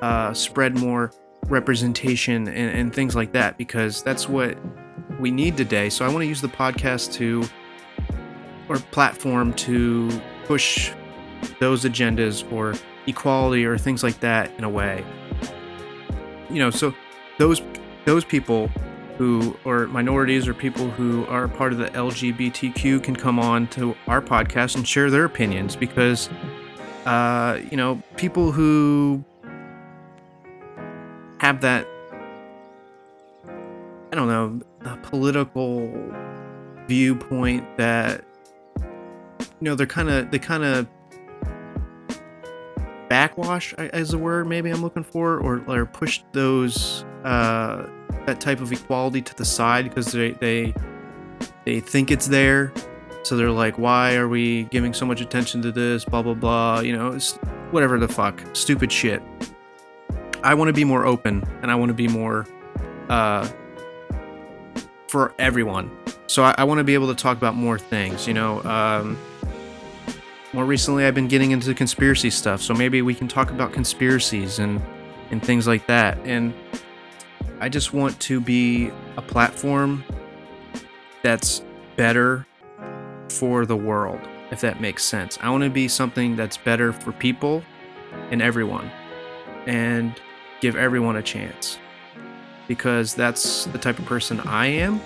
[0.00, 1.12] uh, spread more
[1.48, 4.56] representation and, and things like that because that's what
[5.18, 5.88] we need today.
[5.88, 7.44] So I want to use the podcast to
[8.68, 10.10] or platform to
[10.44, 10.92] push
[11.60, 12.74] those agendas or
[13.06, 15.04] equality or things like that in a way.
[16.50, 16.94] You know, so
[17.38, 17.62] those
[18.04, 18.68] those people
[19.18, 23.96] who or minorities or people who are part of the LGBTQ can come on to
[24.06, 26.28] our podcast and share their opinions because
[27.06, 29.24] uh, you know, people who
[31.38, 31.86] have that
[34.12, 34.60] I don't know,
[35.02, 35.92] political
[36.86, 38.24] viewpoint that
[39.60, 40.86] you know, they're kind of they kind of
[43.08, 47.86] backwash as the word maybe I'm looking for, or, or push those uh,
[48.26, 50.74] that type of equality to the side because they they
[51.64, 52.72] they think it's there.
[53.22, 56.04] So they're like, why are we giving so much attention to this?
[56.04, 56.80] Blah blah blah.
[56.80, 57.18] You know,
[57.70, 59.22] whatever the fuck, stupid shit.
[60.42, 62.46] I want to be more open, and I want to be more
[63.08, 63.48] uh,
[65.08, 65.90] for everyone.
[66.26, 68.26] So I, I want to be able to talk about more things.
[68.26, 69.18] You know, um,
[70.52, 74.58] more recently I've been getting into conspiracy stuff, so maybe we can talk about conspiracies
[74.58, 74.82] and
[75.30, 76.18] and things like that.
[76.24, 76.54] And
[77.60, 80.04] I just want to be a platform
[81.22, 81.62] that's
[81.96, 82.46] better
[83.28, 85.38] for the world, if that makes sense.
[85.40, 87.64] I want to be something that's better for people
[88.30, 88.90] and everyone
[89.66, 90.20] and
[90.60, 91.78] give everyone a chance
[92.68, 95.00] because that's the type of person I am.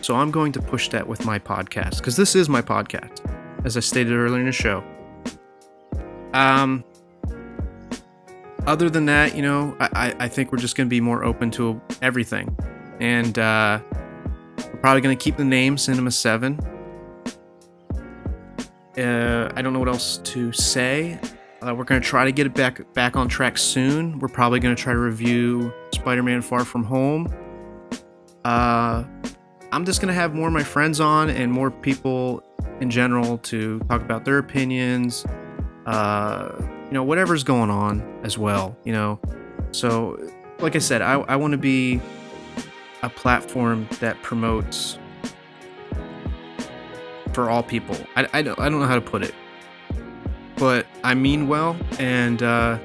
[0.00, 3.20] So I'm going to push that with my podcast because this is my podcast,
[3.64, 4.82] as I stated earlier in the show.
[6.32, 6.82] Um,
[8.66, 11.50] other than that, you know, I, I- think we're just going to be more open
[11.52, 12.56] to everything.
[12.98, 13.80] And uh,
[14.56, 16.58] we're probably going to keep the name Cinema 7.
[18.96, 21.18] Uh, I don't know what else to say.
[21.64, 24.18] Uh, we're going to try to get it back back on track soon.
[24.18, 27.34] We're probably going to try to review Spider-Man Far From Home.
[28.44, 29.04] Uh,
[29.72, 32.42] I'm just going to have more of my friends on and more people
[32.80, 35.24] in general to talk about their opinions,
[35.86, 39.18] uh, you know, whatever's going on as well, you know.
[39.70, 40.18] So,
[40.58, 41.98] like I said, I, I want to be
[43.02, 44.98] a platform that promotes
[47.32, 47.96] for all people.
[48.16, 49.34] I, I, don't, I don't know how to put it,
[50.56, 52.78] but I mean well, and uh,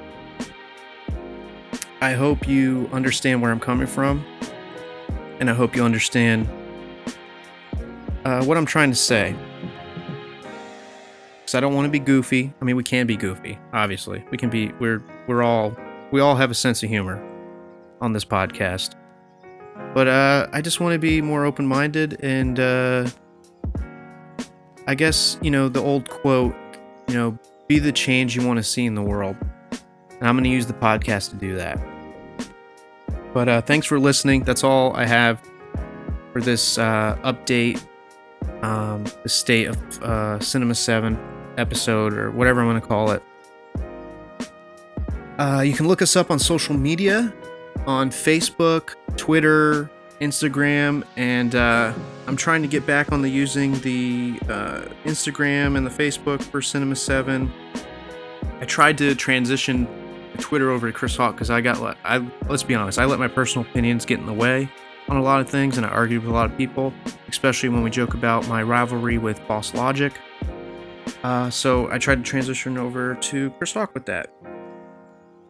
[2.00, 4.24] I hope you understand where I'm coming from,
[5.38, 6.48] and I hope you understand
[8.24, 9.34] uh, what I'm trying to say.
[11.40, 12.52] Because I don't want to be goofy.
[12.60, 14.24] I mean, we can be goofy, obviously.
[14.30, 14.72] We can be.
[14.80, 15.76] We're we're all
[16.10, 17.22] we all have a sense of humor
[18.00, 18.94] on this podcast.
[19.94, 23.08] But uh, I just want to be more open-minded, and uh,
[24.86, 26.54] I guess you know the old quote,
[27.08, 27.38] you know,
[27.70, 29.36] be the change you want to see in the world.
[30.18, 31.78] And I'm going to use the podcast to do that.
[33.32, 34.42] But uh, thanks for listening.
[34.42, 35.40] That's all I have
[36.32, 37.80] for this uh, update,
[38.62, 41.16] um, the state of uh, Cinema 7
[41.58, 43.22] episode, or whatever I'm going to call it.
[45.38, 47.32] Uh, you can look us up on social media
[47.86, 49.88] on Facebook, Twitter,
[50.20, 51.92] Instagram, and uh,
[52.30, 56.62] I'm trying to get back on the using the uh, Instagram and the Facebook for
[56.62, 57.52] Cinema 7.
[58.60, 59.88] I tried to transition
[60.38, 63.26] Twitter over to Chris Hawk because I got I let's be honest, I let my
[63.26, 64.70] personal opinions get in the way
[65.08, 66.94] on a lot of things, and I argued with a lot of people,
[67.26, 70.12] especially when we joke about my rivalry with Boss Logic.
[71.24, 74.32] Uh, so I tried to transition over to Chris Hawk with that.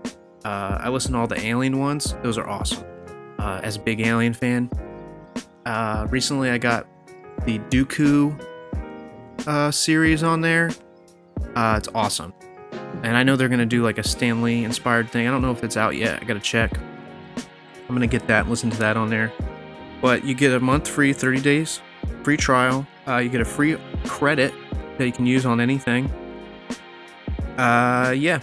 [0.45, 2.15] Uh, I listen to all the Alien ones.
[2.21, 2.85] Those are awesome.
[3.39, 4.69] Uh, as a big Alien fan,
[5.65, 6.85] uh, recently I got
[7.45, 8.39] the Dooku
[9.47, 10.69] uh, series on there.
[11.55, 12.33] Uh, it's awesome,
[13.01, 15.27] and I know they're gonna do like a Stanley inspired thing.
[15.27, 16.21] I don't know if it's out yet.
[16.21, 16.77] I gotta check.
[17.89, 19.33] I'm gonna get that and listen to that on there.
[19.99, 21.81] But you get a month free, 30 days
[22.23, 22.85] free trial.
[23.07, 23.75] Uh, you get a free
[24.05, 24.53] credit
[24.97, 26.05] that you can use on anything.
[27.57, 28.39] Uh, yeah.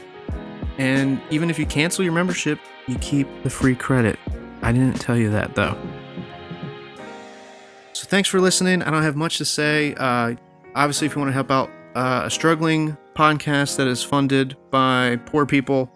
[0.78, 4.18] And even if you cancel your membership, you keep the free credit.
[4.62, 5.76] I didn't tell you that though.
[7.92, 8.82] So thanks for listening.
[8.82, 9.94] I don't have much to say.
[9.94, 10.34] Uh,
[10.74, 15.16] obviously, if you want to help out uh, a struggling podcast that is funded by
[15.26, 15.90] poor people,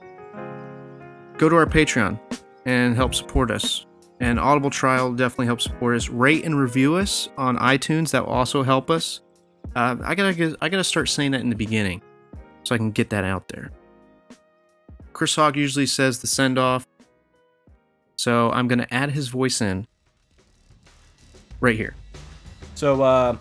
[1.37, 2.19] go to our Patreon
[2.71, 3.85] and help support us.
[4.21, 6.09] And Audible Trial definitely helps support us.
[6.09, 8.13] Rate and review us on iTunes.
[8.13, 9.23] That will also help us.
[9.75, 12.03] Uh, I gotta I gotta start saying that in the beginning,
[12.63, 13.71] so I can get that out there.
[15.13, 16.87] Chris Hogg usually says the send off,
[18.17, 19.87] so I'm gonna add his voice in
[21.61, 21.95] right here.
[22.75, 23.37] So, uh,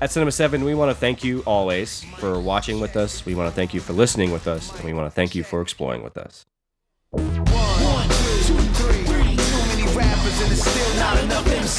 [0.00, 3.24] At Cinema 7, we want to thank you always for watching with us.
[3.24, 4.74] We want to thank you for listening with us.
[4.74, 6.44] And we want to thank you for exploring with us.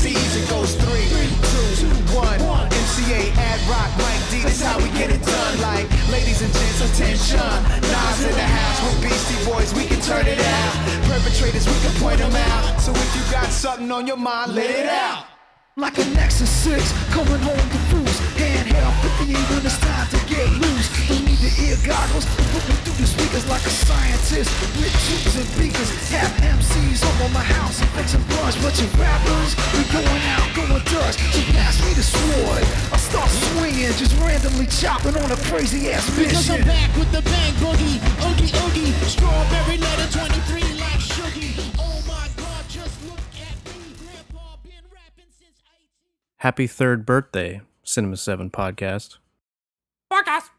[0.04, 0.44] MCs.
[0.44, 2.40] It goes three, two, one.
[2.70, 4.44] MCA, Ad Rock, Mike D.
[4.44, 5.62] This how we get it done.
[5.62, 7.40] Like ladies and gents, attention.
[7.40, 10.74] Nas in the house with Beastie Boys, we can turn it out.
[11.08, 12.82] Perpetrators, we can point them out.
[12.82, 15.26] So if you got something on your mind, let it out.
[15.76, 18.20] Like a Nexus 6, coming home to cruise.
[18.38, 18.94] Handheld
[19.26, 20.86] 58 when it's time to get loose.
[21.10, 24.54] Don't need the ear goggles, put me through the speakers like a scientist.
[24.78, 28.62] With tubes and beakers, have MCs over my house and fixing blunts.
[28.62, 31.18] But you rappers, we going out, going dust.
[31.34, 32.62] So pass me the sword.
[32.94, 37.10] I start swinging, just randomly chopping on a crazy ass mission Because I'm back with
[37.10, 37.98] the bang boogie,
[38.30, 40.73] oogie oogie, strawberry letter 23
[46.44, 49.16] Happy third birthday, Cinema 7 podcast.
[50.12, 50.50] Podcast.